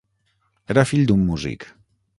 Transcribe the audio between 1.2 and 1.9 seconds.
músic.